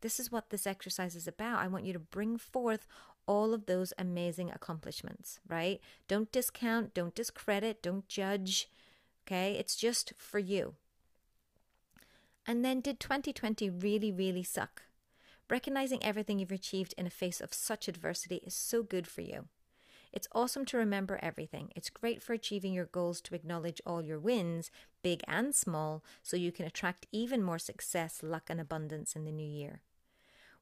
This 0.00 0.18
is 0.18 0.32
what 0.32 0.50
this 0.50 0.66
exercise 0.66 1.14
is 1.14 1.28
about. 1.28 1.60
I 1.60 1.68
want 1.68 1.84
you 1.84 1.92
to 1.92 1.98
bring 1.98 2.36
forth 2.36 2.86
all 3.26 3.54
of 3.54 3.66
those 3.66 3.92
amazing 3.98 4.50
accomplishments, 4.50 5.38
right? 5.48 5.80
Don't 6.08 6.32
discount, 6.32 6.92
don't 6.92 7.14
discredit, 7.14 7.82
don't 7.82 8.08
judge, 8.08 8.68
okay? 9.24 9.54
It's 9.54 9.76
just 9.76 10.12
for 10.16 10.38
you. 10.40 10.74
And 12.46 12.64
then, 12.64 12.80
did 12.80 12.98
2020 12.98 13.70
really, 13.70 14.10
really 14.10 14.42
suck? 14.42 14.82
Recognizing 15.50 16.02
everything 16.02 16.38
you've 16.38 16.52
achieved 16.52 16.94
in 16.96 17.04
the 17.04 17.10
face 17.10 17.40
of 17.40 17.52
such 17.52 17.88
adversity 17.88 18.36
is 18.36 18.54
so 18.54 18.82
good 18.82 19.06
for 19.06 19.20
you. 19.20 19.48
It's 20.12 20.28
awesome 20.32 20.66
to 20.66 20.76
remember 20.76 21.18
everything. 21.22 21.70
It's 21.74 21.88
great 21.88 22.22
for 22.22 22.34
achieving 22.34 22.74
your 22.74 22.84
goals 22.84 23.20
to 23.22 23.34
acknowledge 23.34 23.80
all 23.86 24.02
your 24.02 24.18
wins, 24.18 24.70
big 25.02 25.22
and 25.26 25.54
small, 25.54 26.04
so 26.22 26.36
you 26.36 26.52
can 26.52 26.66
attract 26.66 27.06
even 27.12 27.42
more 27.42 27.58
success, 27.58 28.20
luck, 28.22 28.44
and 28.48 28.60
abundance 28.60 29.16
in 29.16 29.24
the 29.24 29.32
new 29.32 29.46
year. 29.46 29.80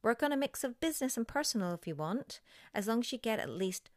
Work 0.03 0.23
on 0.23 0.33
a 0.33 0.37
mix 0.37 0.63
of 0.63 0.81
business 0.81 1.17
and 1.17 1.27
personal 1.27 1.75
if 1.75 1.87
you 1.87 1.95
want, 1.95 2.41
as 2.73 2.87
long 2.87 3.01
as 3.01 3.13
you 3.13 3.19
get 3.19 3.41
at 3.41 3.51
least 3.51 3.91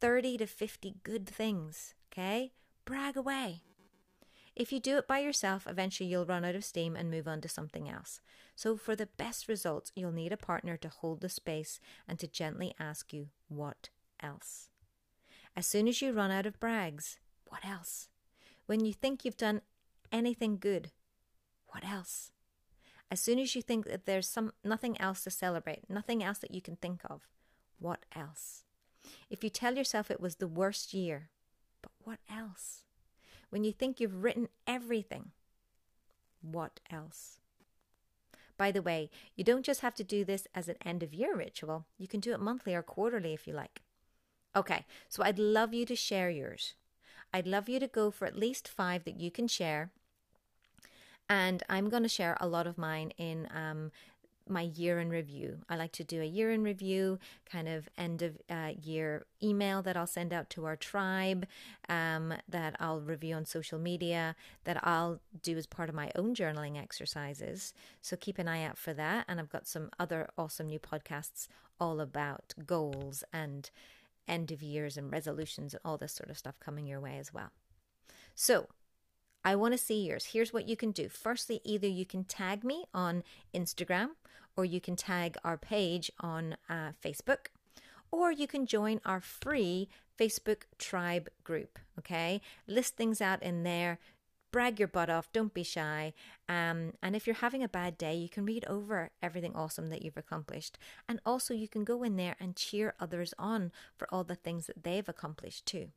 30 0.00 0.38
to 0.38 0.46
50 0.46 0.94
good 1.02 1.26
things, 1.26 1.94
okay? 2.10 2.52
Brag 2.84 3.16
away. 3.16 3.62
If 4.56 4.72
you 4.72 4.78
do 4.78 4.96
it 4.98 5.08
by 5.08 5.18
yourself, 5.18 5.66
eventually 5.68 6.08
you'll 6.08 6.26
run 6.26 6.44
out 6.44 6.54
of 6.54 6.64
steam 6.64 6.94
and 6.94 7.10
move 7.10 7.26
on 7.26 7.40
to 7.40 7.48
something 7.48 7.88
else. 7.88 8.20
So, 8.54 8.76
for 8.76 8.94
the 8.94 9.08
best 9.16 9.48
results, 9.48 9.90
you'll 9.96 10.12
need 10.12 10.32
a 10.32 10.36
partner 10.36 10.76
to 10.76 10.88
hold 10.88 11.20
the 11.20 11.28
space 11.28 11.80
and 12.06 12.18
to 12.20 12.28
gently 12.28 12.74
ask 12.78 13.12
you, 13.12 13.30
What 13.48 13.88
else? 14.20 14.68
As 15.56 15.66
soon 15.66 15.88
as 15.88 16.00
you 16.00 16.12
run 16.12 16.30
out 16.30 16.46
of 16.46 16.60
brags, 16.60 17.18
what 17.46 17.64
else? 17.64 18.08
When 18.66 18.84
you 18.84 18.92
think 18.92 19.24
you've 19.24 19.36
done 19.36 19.60
anything 20.12 20.58
good, 20.58 20.92
what 21.68 21.84
else? 21.84 22.30
As 23.10 23.20
soon 23.20 23.38
as 23.38 23.54
you 23.54 23.62
think 23.62 23.86
that 23.86 24.06
there's 24.06 24.28
some 24.28 24.52
nothing 24.62 25.00
else 25.00 25.24
to 25.24 25.30
celebrate, 25.30 25.88
nothing 25.88 26.22
else 26.22 26.38
that 26.38 26.54
you 26.54 26.62
can 26.62 26.76
think 26.76 27.02
of, 27.08 27.28
what 27.78 28.06
else? 28.14 28.64
If 29.28 29.44
you 29.44 29.50
tell 29.50 29.76
yourself 29.76 30.10
it 30.10 30.20
was 30.20 30.36
the 30.36 30.48
worst 30.48 30.94
year, 30.94 31.30
but 31.82 31.92
what 32.04 32.18
else? 32.30 32.84
When 33.54 33.62
you 33.62 33.70
think 33.70 34.00
you've 34.00 34.24
written 34.24 34.48
everything, 34.66 35.30
what 36.42 36.80
else? 36.90 37.38
By 38.56 38.72
the 38.72 38.82
way, 38.82 39.10
you 39.36 39.44
don't 39.44 39.64
just 39.64 39.80
have 39.80 39.94
to 39.94 40.02
do 40.02 40.24
this 40.24 40.48
as 40.56 40.68
an 40.68 40.74
end 40.84 41.04
of 41.04 41.14
year 41.14 41.36
ritual, 41.36 41.86
you 41.96 42.08
can 42.08 42.18
do 42.18 42.32
it 42.32 42.40
monthly 42.40 42.74
or 42.74 42.82
quarterly 42.82 43.32
if 43.32 43.46
you 43.46 43.54
like. 43.54 43.82
Okay, 44.56 44.84
so 45.08 45.22
I'd 45.22 45.38
love 45.38 45.72
you 45.72 45.86
to 45.86 45.94
share 45.94 46.30
yours. 46.30 46.74
I'd 47.32 47.46
love 47.46 47.68
you 47.68 47.78
to 47.78 47.86
go 47.86 48.10
for 48.10 48.26
at 48.26 48.36
least 48.36 48.66
five 48.66 49.04
that 49.04 49.20
you 49.20 49.30
can 49.30 49.46
share. 49.46 49.92
And 51.28 51.62
I'm 51.68 51.88
going 51.88 52.02
to 52.02 52.08
share 52.08 52.36
a 52.40 52.48
lot 52.48 52.66
of 52.66 52.76
mine 52.76 53.12
in 53.18 53.46
um, 53.54 53.92
my 54.48 54.62
year 54.62 55.00
in 55.00 55.08
review. 55.08 55.58
I 55.68 55.76
like 55.76 55.92
to 55.92 56.04
do 56.04 56.20
a 56.20 56.26
year 56.26 56.50
in 56.50 56.62
review, 56.62 57.18
kind 57.50 57.68
of 57.68 57.88
end 57.96 58.22
of 58.22 58.38
uh, 58.50 58.72
year 58.82 59.26
email 59.42 59.82
that 59.82 59.96
I'll 59.96 60.06
send 60.06 60.32
out 60.32 60.50
to 60.50 60.64
our 60.66 60.76
tribe, 60.76 61.46
um, 61.88 62.34
that 62.48 62.76
I'll 62.78 63.00
review 63.00 63.34
on 63.34 63.46
social 63.46 63.78
media, 63.78 64.36
that 64.64 64.86
I'll 64.86 65.20
do 65.42 65.56
as 65.56 65.66
part 65.66 65.88
of 65.88 65.94
my 65.94 66.10
own 66.14 66.34
journaling 66.34 66.80
exercises. 66.80 67.72
So 68.02 68.16
keep 68.16 68.38
an 68.38 68.48
eye 68.48 68.64
out 68.64 68.78
for 68.78 68.92
that. 68.94 69.24
And 69.28 69.40
I've 69.40 69.50
got 69.50 69.66
some 69.66 69.90
other 69.98 70.28
awesome 70.36 70.66
new 70.66 70.78
podcasts 70.78 71.48
all 71.80 72.00
about 72.00 72.54
goals 72.66 73.24
and 73.32 73.70
end 74.26 74.50
of 74.50 74.62
years 74.62 74.96
and 74.96 75.12
resolutions 75.12 75.74
and 75.74 75.80
all 75.84 75.98
this 75.98 76.12
sort 76.12 76.30
of 76.30 76.38
stuff 76.38 76.58
coming 76.60 76.86
your 76.86 77.00
way 77.00 77.18
as 77.18 77.32
well. 77.32 77.50
So 78.34 78.68
I 79.44 79.56
want 79.56 79.72
to 79.74 79.78
see 79.78 80.06
yours. 80.06 80.30
Here's 80.32 80.52
what 80.52 80.66
you 80.66 80.76
can 80.76 80.90
do. 80.90 81.08
Firstly, 81.08 81.60
either 81.64 81.86
you 81.86 82.06
can 82.06 82.24
tag 82.24 82.64
me 82.64 82.86
on 82.94 83.22
Instagram 83.54 84.10
or 84.56 84.64
you 84.64 84.80
can 84.80 84.96
tag 84.96 85.36
our 85.44 85.56
page 85.56 86.10
on 86.20 86.56
uh, 86.68 86.92
Facebook 87.02 87.46
or 88.10 88.30
you 88.30 88.46
can 88.46 88.64
join 88.64 89.00
our 89.04 89.20
free 89.20 89.88
Facebook 90.18 90.62
tribe 90.78 91.28
group. 91.42 91.78
Okay, 91.98 92.40
list 92.66 92.96
things 92.96 93.20
out 93.20 93.42
in 93.42 93.64
there. 93.64 93.98
Brag 94.52 94.78
your 94.78 94.86
butt 94.86 95.10
off. 95.10 95.32
Don't 95.32 95.52
be 95.52 95.64
shy. 95.64 96.12
Um, 96.48 96.92
and 97.02 97.16
if 97.16 97.26
you're 97.26 97.34
having 97.34 97.64
a 97.64 97.68
bad 97.68 97.98
day, 97.98 98.14
you 98.14 98.28
can 98.28 98.44
read 98.44 98.64
over 98.66 99.10
everything 99.20 99.52
awesome 99.56 99.88
that 99.88 100.02
you've 100.02 100.16
accomplished. 100.16 100.78
And 101.08 101.18
also, 101.26 101.54
you 101.54 101.66
can 101.66 101.82
go 101.82 102.04
in 102.04 102.14
there 102.14 102.36
and 102.38 102.54
cheer 102.54 102.94
others 103.00 103.34
on 103.36 103.72
for 103.96 104.06
all 104.14 104.22
the 104.22 104.36
things 104.36 104.66
that 104.66 104.84
they've 104.84 105.08
accomplished 105.08 105.66
too. 105.66 105.88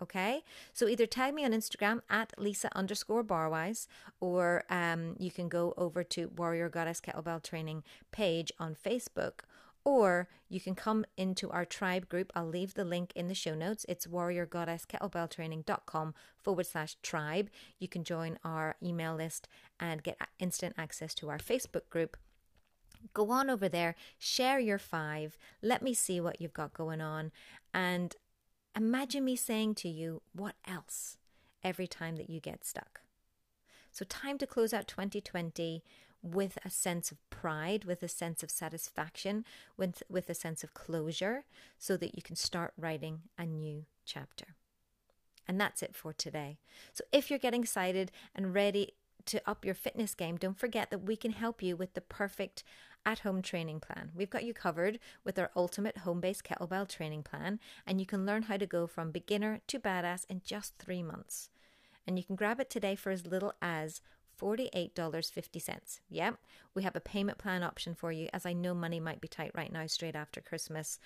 Okay, 0.00 0.44
so 0.72 0.86
either 0.86 1.06
tag 1.06 1.34
me 1.34 1.44
on 1.44 1.50
Instagram 1.50 2.02
at 2.08 2.32
Lisa 2.38 2.70
underscore 2.76 3.24
Barwise, 3.24 3.88
or 4.20 4.62
um, 4.70 5.16
you 5.18 5.32
can 5.32 5.48
go 5.48 5.74
over 5.76 6.04
to 6.04 6.30
Warrior 6.36 6.68
Goddess 6.68 7.00
Kettlebell 7.00 7.42
Training 7.42 7.82
page 8.12 8.52
on 8.60 8.76
Facebook, 8.76 9.40
or 9.84 10.28
you 10.48 10.60
can 10.60 10.76
come 10.76 11.04
into 11.16 11.50
our 11.50 11.64
tribe 11.64 12.08
group. 12.08 12.30
I'll 12.34 12.46
leave 12.46 12.74
the 12.74 12.84
link 12.84 13.12
in 13.16 13.26
the 13.26 13.34
show 13.34 13.56
notes. 13.56 13.84
It's 13.88 14.06
warriorgoddesskettlebelltraining.com 14.06 16.14
forward 16.36 16.66
slash 16.66 16.96
tribe. 17.02 17.50
You 17.80 17.88
can 17.88 18.04
join 18.04 18.38
our 18.44 18.76
email 18.80 19.16
list 19.16 19.48
and 19.80 20.00
get 20.02 20.18
instant 20.38 20.74
access 20.78 21.12
to 21.14 21.28
our 21.28 21.38
Facebook 21.38 21.88
group. 21.90 22.16
Go 23.14 23.30
on 23.30 23.50
over 23.50 23.68
there, 23.68 23.94
share 24.18 24.58
your 24.58 24.78
five, 24.78 25.36
let 25.62 25.82
me 25.82 25.94
see 25.94 26.20
what 26.20 26.40
you've 26.40 26.52
got 26.52 26.74
going 26.74 27.00
on, 27.00 27.30
and 27.72 28.16
Imagine 28.78 29.24
me 29.24 29.34
saying 29.34 29.74
to 29.74 29.88
you, 29.88 30.22
what 30.32 30.54
else, 30.64 31.16
every 31.64 31.88
time 31.88 32.14
that 32.14 32.30
you 32.30 32.38
get 32.38 32.64
stuck. 32.64 33.00
So, 33.90 34.04
time 34.04 34.38
to 34.38 34.46
close 34.46 34.72
out 34.72 34.86
2020 34.86 35.82
with 36.22 36.58
a 36.64 36.70
sense 36.70 37.10
of 37.10 37.18
pride, 37.28 37.84
with 37.84 38.04
a 38.04 38.08
sense 38.08 38.44
of 38.44 38.52
satisfaction, 38.52 39.44
with, 39.76 40.04
with 40.08 40.30
a 40.30 40.34
sense 40.34 40.62
of 40.62 40.74
closure, 40.74 41.44
so 41.76 41.96
that 41.96 42.14
you 42.14 42.22
can 42.22 42.36
start 42.36 42.72
writing 42.78 43.22
a 43.36 43.44
new 43.44 43.84
chapter. 44.04 44.54
And 45.48 45.60
that's 45.60 45.82
it 45.82 45.96
for 45.96 46.12
today. 46.12 46.58
So, 46.92 47.02
if 47.10 47.30
you're 47.30 47.40
getting 47.40 47.64
excited 47.64 48.12
and 48.32 48.54
ready 48.54 48.92
to 49.26 49.42
up 49.44 49.64
your 49.64 49.74
fitness 49.74 50.14
game, 50.14 50.36
don't 50.36 50.56
forget 50.56 50.90
that 50.90 51.02
we 51.02 51.16
can 51.16 51.32
help 51.32 51.64
you 51.64 51.74
with 51.74 51.94
the 51.94 52.00
perfect 52.00 52.62
at 53.08 53.20
home 53.20 53.40
training 53.40 53.80
plan. 53.80 54.10
We've 54.14 54.28
got 54.28 54.44
you 54.44 54.52
covered 54.52 54.98
with 55.24 55.38
our 55.38 55.50
ultimate 55.56 55.98
home 55.98 56.20
based 56.20 56.44
kettlebell 56.44 56.86
training 56.86 57.22
plan, 57.22 57.58
and 57.86 57.98
you 57.98 58.04
can 58.04 58.26
learn 58.26 58.42
how 58.42 58.58
to 58.58 58.66
go 58.66 58.86
from 58.86 59.12
beginner 59.12 59.60
to 59.68 59.78
badass 59.78 60.26
in 60.28 60.42
just 60.44 60.76
three 60.76 61.02
months. 61.02 61.48
And 62.06 62.18
you 62.18 62.24
can 62.24 62.36
grab 62.36 62.60
it 62.60 62.68
today 62.68 62.94
for 62.96 63.10
as 63.10 63.26
little 63.26 63.54
as 63.62 64.02
$48.50. 64.38 66.00
Yep, 66.10 66.36
we 66.74 66.82
have 66.82 66.94
a 66.94 67.00
payment 67.00 67.38
plan 67.38 67.62
option 67.62 67.94
for 67.94 68.12
you 68.12 68.28
as 68.34 68.44
I 68.44 68.52
know 68.52 68.74
money 68.74 69.00
might 69.00 69.22
be 69.22 69.28
tight 69.28 69.52
right 69.54 69.72
now, 69.72 69.86
straight 69.86 70.14
after 70.14 70.42
Christmas 70.42 70.98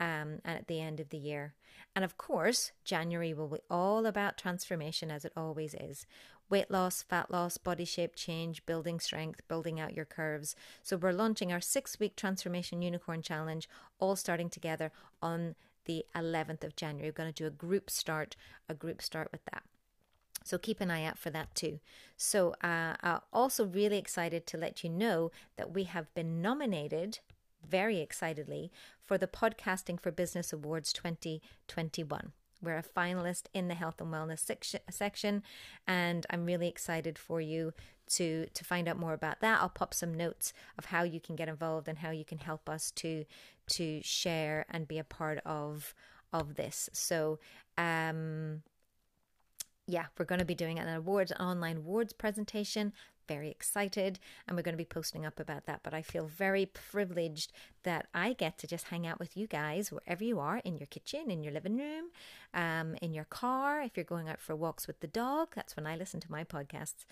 um, 0.00 0.40
and 0.46 0.58
at 0.58 0.66
the 0.66 0.80
end 0.80 0.98
of 0.98 1.10
the 1.10 1.18
year. 1.18 1.52
And 1.94 2.06
of 2.06 2.16
course, 2.16 2.72
January 2.84 3.34
will 3.34 3.48
be 3.48 3.58
all 3.70 4.06
about 4.06 4.38
transformation 4.38 5.10
as 5.10 5.26
it 5.26 5.32
always 5.36 5.74
is. 5.74 6.06
Weight 6.50 6.70
loss, 6.70 7.02
fat 7.02 7.30
loss, 7.30 7.56
body 7.56 7.84
shape 7.84 8.14
change, 8.14 8.66
building 8.66 9.00
strength, 9.00 9.40
building 9.48 9.80
out 9.80 9.94
your 9.94 10.04
curves. 10.04 10.54
So 10.82 10.96
we're 10.96 11.12
launching 11.12 11.52
our 11.52 11.60
six 11.60 11.98
week 11.98 12.16
transformation 12.16 12.82
unicorn 12.82 13.22
challenge, 13.22 13.68
all 13.98 14.16
starting 14.16 14.50
together 14.50 14.92
on 15.22 15.54
the 15.84 16.04
11th 16.14 16.64
of 16.64 16.76
January. 16.76 17.08
We're 17.08 17.12
going 17.12 17.32
to 17.32 17.42
do 17.42 17.46
a 17.46 17.50
group 17.50 17.88
start, 17.88 18.36
a 18.68 18.74
group 18.74 19.00
start 19.00 19.28
with 19.32 19.44
that. 19.46 19.62
So 20.44 20.58
keep 20.58 20.80
an 20.80 20.90
eye 20.90 21.04
out 21.04 21.18
for 21.18 21.30
that 21.30 21.54
too. 21.54 21.80
So 22.16 22.54
uh, 22.62 22.94
I'm 23.02 23.20
also 23.32 23.64
really 23.64 23.98
excited 23.98 24.46
to 24.48 24.56
let 24.56 24.82
you 24.82 24.90
know 24.90 25.30
that 25.56 25.72
we 25.72 25.84
have 25.84 26.12
been 26.14 26.42
nominated 26.42 27.20
very 27.68 28.00
excitedly 28.00 28.70
for 29.04 29.18
the 29.18 29.26
Podcasting 29.26 30.00
for 30.00 30.10
Business 30.10 30.52
Awards 30.52 30.92
2021. 30.92 32.32
We're 32.62 32.78
a 32.78 32.82
finalist 32.82 33.44
in 33.54 33.68
the 33.68 33.74
health 33.74 34.00
and 34.00 34.12
wellness 34.12 34.50
section, 34.90 35.42
and 35.86 36.26
I'm 36.30 36.44
really 36.44 36.68
excited 36.68 37.18
for 37.18 37.40
you 37.40 37.72
to 38.10 38.46
to 38.52 38.64
find 38.64 38.88
out 38.88 38.98
more 38.98 39.12
about 39.12 39.40
that. 39.40 39.60
I'll 39.60 39.68
pop 39.68 39.94
some 39.94 40.14
notes 40.14 40.52
of 40.78 40.86
how 40.86 41.02
you 41.04 41.20
can 41.20 41.36
get 41.36 41.48
involved 41.48 41.88
and 41.88 41.98
how 41.98 42.10
you 42.10 42.24
can 42.24 42.38
help 42.38 42.68
us 42.68 42.90
to 42.92 43.24
to 43.68 44.00
share 44.02 44.66
and 44.68 44.88
be 44.88 44.98
a 44.98 45.04
part 45.04 45.38
of 45.46 45.94
of 46.32 46.54
this. 46.56 46.88
So, 46.92 47.38
um, 47.76 48.62
yeah, 49.86 50.06
we're 50.18 50.24
going 50.24 50.38
to 50.38 50.44
be 50.44 50.54
doing 50.54 50.78
an 50.78 50.88
awards, 50.88 51.32
online 51.40 51.78
awards 51.78 52.12
presentation. 52.12 52.92
Very 53.26 53.50
excited, 53.50 54.18
and 54.46 54.56
we're 54.56 54.62
going 54.62 54.74
to 54.74 54.78
be 54.78 54.84
posting 54.84 55.24
up 55.24 55.38
about 55.38 55.66
that. 55.66 55.80
But 55.82 55.94
I 55.94 56.02
feel 56.02 56.26
very 56.26 56.66
privileged 56.66 57.52
that 57.82 58.06
I 58.14 58.32
get 58.34 58.58
to 58.58 58.66
just 58.66 58.88
hang 58.88 59.06
out 59.06 59.18
with 59.18 59.36
you 59.36 59.46
guys 59.46 59.90
wherever 59.90 60.22
you 60.22 60.38
are 60.38 60.58
in 60.58 60.76
your 60.76 60.86
kitchen, 60.86 61.30
in 61.30 61.42
your 61.42 61.52
living 61.52 61.76
room, 61.76 62.10
um, 62.54 62.94
in 63.00 63.14
your 63.14 63.24
car. 63.24 63.80
If 63.82 63.96
you're 63.96 64.04
going 64.04 64.28
out 64.28 64.40
for 64.40 64.54
walks 64.54 64.86
with 64.86 65.00
the 65.00 65.06
dog, 65.06 65.48
that's 65.54 65.76
when 65.76 65.86
I 65.86 65.96
listen 65.96 66.20
to 66.20 66.30
my 66.30 66.44
podcasts 66.44 67.04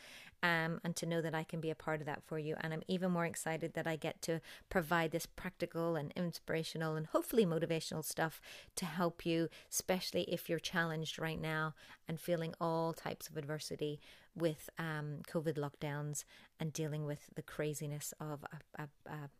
um, 0.43 0.81
and 0.85 0.95
to 0.97 1.07
know 1.07 1.21
that 1.23 1.35
I 1.35 1.45
can 1.45 1.61
be 1.61 1.71
a 1.71 1.75
part 1.75 2.01
of 2.01 2.07
that 2.07 2.23
for 2.23 2.39
you. 2.39 2.57
And 2.61 2.73
I'm 2.73 2.83
even 2.89 3.11
more 3.11 3.27
excited 3.27 3.75
that 3.75 3.87
I 3.87 3.97
get 3.97 4.23
to 4.23 4.41
provide 4.69 5.11
this 5.11 5.27
practical 5.27 5.97
and 5.97 6.13
inspirational 6.17 6.97
and 6.97 7.07
hopefully 7.07 7.47
motivational 7.47 8.05
stuff 8.05 8.41
to 8.77 8.87
help 8.87 9.25
you, 9.25 9.49
especially 9.71 10.23
if 10.23 10.49
you're 10.49 10.59
challenged 10.59 11.19
right 11.19 11.41
now 11.41 11.75
and 12.07 12.21
feeling 12.21 12.55
all 12.61 12.93
types 12.93 13.29
of 13.29 13.37
adversity 13.37 14.01
with 14.35 14.71
um, 14.79 15.23
COVID 15.29 15.59
lockdowns 15.59 16.25
and 16.61 16.73
dealing 16.73 17.05
with 17.05 17.31
the 17.35 17.43
craziness 17.43 18.15
of 18.21 18.45
a, 18.77 18.83
a, 18.83 18.89
a 19.11 19.31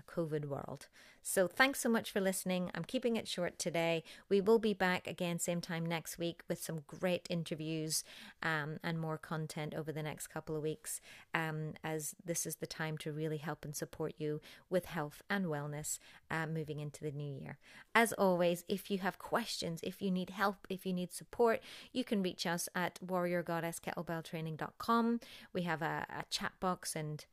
a 0.00 0.12
COVID 0.12 0.46
world. 0.46 0.88
So 1.22 1.46
thanks 1.46 1.80
so 1.80 1.90
much 1.90 2.10
for 2.10 2.20
listening. 2.20 2.70
I'm 2.74 2.84
keeping 2.84 3.16
it 3.16 3.28
short 3.28 3.58
today. 3.58 4.02
We 4.28 4.40
will 4.40 4.58
be 4.58 4.72
back 4.72 5.06
again 5.06 5.38
same 5.38 5.60
time 5.60 5.84
next 5.84 6.16
week 6.18 6.40
with 6.48 6.62
some 6.62 6.80
great 6.86 7.26
interviews 7.28 8.04
um, 8.42 8.78
and 8.82 8.98
more 8.98 9.18
content 9.18 9.74
over 9.74 9.92
the 9.92 10.02
next 10.02 10.28
couple 10.28 10.56
of 10.56 10.62
weeks 10.62 11.02
um, 11.34 11.74
as 11.84 12.14
this 12.24 12.46
is 12.46 12.54
the 12.56 12.66
time 12.66 12.96
to 12.98 13.12
really 13.12 13.36
help 13.36 13.66
and 13.66 13.76
support 13.76 14.14
you 14.16 14.40
with 14.70 14.86
health 14.86 15.20
and 15.28 15.44
wellness 15.46 15.98
uh, 16.30 16.46
moving 16.46 16.80
into 16.80 17.04
the 17.04 17.12
new 17.12 17.34
year. 17.34 17.58
As 17.94 18.14
always, 18.14 18.64
if 18.66 18.90
you 18.90 18.96
have 18.98 19.18
questions, 19.18 19.80
if 19.82 20.00
you 20.00 20.10
need 20.10 20.30
help, 20.30 20.66
if 20.70 20.86
you 20.86 20.94
need 20.94 21.12
support, 21.12 21.60
you 21.92 22.02
can 22.02 22.22
reach 22.22 22.46
us 22.46 22.66
at 22.74 22.98
warriorgoddesskettlebelltraining.com. 23.04 25.20
We 25.52 25.62
have 25.62 25.82
a, 25.82 26.06
a 26.08 26.24
chat 26.30 26.52
box 26.60 26.96
and 26.96 27.26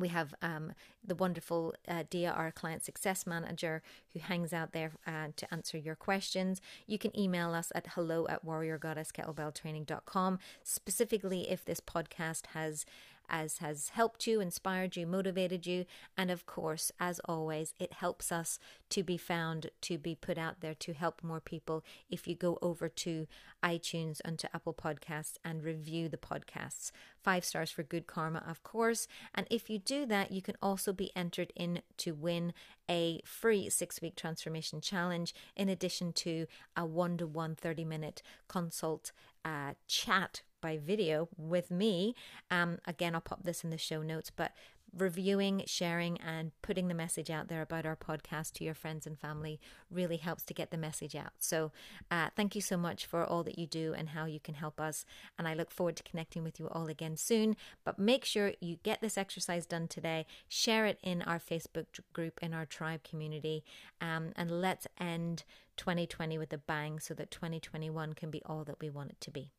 we 0.00 0.08
have 0.08 0.34
um, 0.42 0.72
the 1.04 1.14
wonderful 1.14 1.74
uh, 1.86 2.04
Dia, 2.08 2.30
our 2.30 2.50
client 2.50 2.84
success 2.84 3.26
manager, 3.26 3.82
who 4.12 4.20
hangs 4.20 4.52
out 4.52 4.72
there 4.72 4.92
uh, 5.06 5.28
to 5.36 5.52
answer 5.52 5.78
your 5.78 5.94
questions. 5.94 6.60
You 6.86 6.98
can 6.98 7.18
email 7.18 7.54
us 7.54 7.72
at 7.74 7.88
hello 7.94 8.26
at 8.28 8.44
warriorgoddesskettlebelltraining.com, 8.44 10.38
specifically 10.62 11.50
if 11.50 11.64
this 11.64 11.80
podcast 11.80 12.46
has 12.54 12.84
as 13.28 13.58
has 13.58 13.90
helped 13.90 14.26
you, 14.26 14.40
inspired 14.40 14.96
you, 14.96 15.06
motivated 15.06 15.66
you. 15.66 15.84
And 16.16 16.30
of 16.30 16.46
course, 16.46 16.90
as 16.98 17.20
always, 17.24 17.74
it 17.78 17.94
helps 17.94 18.32
us 18.32 18.58
to 18.90 19.02
be 19.02 19.16
found, 19.16 19.70
to 19.82 19.98
be 19.98 20.14
put 20.14 20.38
out 20.38 20.60
there, 20.60 20.74
to 20.74 20.92
help 20.92 21.22
more 21.22 21.40
people 21.40 21.84
if 22.10 22.26
you 22.26 22.34
go 22.34 22.58
over 22.62 22.88
to 22.88 23.26
iTunes 23.62 24.20
and 24.24 24.38
to 24.38 24.48
Apple 24.54 24.74
Podcasts 24.74 25.36
and 25.44 25.62
review 25.62 26.08
the 26.08 26.16
podcasts. 26.16 26.90
Five 27.22 27.44
stars 27.44 27.70
for 27.70 27.82
good 27.82 28.06
karma, 28.06 28.42
of 28.48 28.62
course. 28.62 29.08
And 29.34 29.46
if 29.50 29.68
you 29.68 29.78
do 29.78 30.06
that, 30.06 30.30
you 30.32 30.40
can 30.40 30.56
also 30.62 30.92
be 30.92 31.10
entered 31.16 31.52
in 31.56 31.82
to 31.98 32.12
win 32.12 32.52
a 32.88 33.20
free 33.24 33.68
six 33.68 34.00
week 34.00 34.16
transformation 34.16 34.80
challenge 34.80 35.34
in 35.56 35.68
addition 35.68 36.12
to 36.12 36.46
a 36.76 36.86
one 36.86 37.16
to 37.18 37.26
one 37.26 37.54
30 37.54 37.84
minute 37.84 38.22
consult 38.48 39.12
uh, 39.44 39.74
chat 39.86 40.42
by 40.60 40.78
video 40.78 41.28
with 41.36 41.70
me. 41.70 42.14
Um, 42.50 42.78
again, 42.86 43.14
I'll 43.14 43.20
pop 43.20 43.44
this 43.44 43.64
in 43.64 43.70
the 43.70 43.78
show 43.78 44.02
notes, 44.02 44.30
but 44.34 44.52
reviewing, 44.96 45.62
sharing, 45.66 46.18
and 46.20 46.52
putting 46.62 46.88
the 46.88 46.94
message 46.94 47.30
out 47.30 47.48
there 47.48 47.62
about 47.62 47.86
our 47.86 47.96
podcast 47.96 48.52
to 48.52 48.64
your 48.64 48.74
friends 48.74 49.06
and 49.06 49.18
family 49.18 49.60
really 49.90 50.16
helps 50.16 50.42
to 50.44 50.54
get 50.54 50.70
the 50.70 50.78
message 50.78 51.14
out. 51.14 51.32
So, 51.38 51.72
uh, 52.10 52.28
thank 52.36 52.54
you 52.54 52.60
so 52.60 52.76
much 52.76 53.06
for 53.06 53.24
all 53.24 53.42
that 53.44 53.58
you 53.58 53.66
do 53.66 53.94
and 53.96 54.10
how 54.10 54.24
you 54.24 54.40
can 54.40 54.54
help 54.54 54.80
us. 54.80 55.04
And 55.38 55.46
I 55.46 55.54
look 55.54 55.70
forward 55.70 55.96
to 55.96 56.02
connecting 56.02 56.42
with 56.42 56.58
you 56.58 56.68
all 56.68 56.88
again 56.88 57.16
soon. 57.16 57.56
But 57.84 57.98
make 57.98 58.24
sure 58.24 58.52
you 58.60 58.76
get 58.82 59.00
this 59.00 59.18
exercise 59.18 59.66
done 59.66 59.88
today, 59.88 60.26
share 60.48 60.86
it 60.86 60.98
in 61.02 61.22
our 61.22 61.38
Facebook 61.38 61.86
group, 62.12 62.38
in 62.42 62.54
our 62.54 62.66
tribe 62.66 63.02
community, 63.02 63.64
um, 64.00 64.32
and 64.36 64.50
let's 64.50 64.86
end 64.98 65.44
2020 65.76 66.38
with 66.38 66.52
a 66.52 66.58
bang 66.58 66.98
so 66.98 67.14
that 67.14 67.30
2021 67.30 68.12
can 68.14 68.30
be 68.30 68.42
all 68.46 68.64
that 68.64 68.80
we 68.80 68.90
want 68.90 69.10
it 69.10 69.20
to 69.20 69.30
be. 69.30 69.52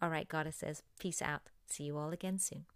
All 0.00 0.10
right, 0.10 0.28
goddesses, 0.28 0.82
peace 1.00 1.22
out. 1.22 1.42
See 1.66 1.84
you 1.84 1.96
all 1.96 2.10
again 2.10 2.38
soon. 2.38 2.66